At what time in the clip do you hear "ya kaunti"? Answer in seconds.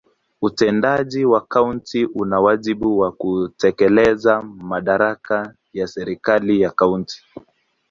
6.61-7.25